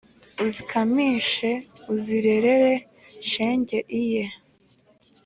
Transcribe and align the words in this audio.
Uzikamishe 0.45 1.49
uzirerere 1.93 2.73
shenge 3.29 3.77
iyeee 3.99 4.35